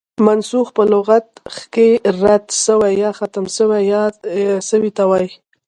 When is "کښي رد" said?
1.57-2.45